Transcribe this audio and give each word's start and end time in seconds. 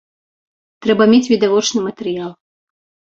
Трэба 0.85 1.03
мець 1.11 1.27
відавочны 1.33 1.79
матэрыял. 1.89 2.31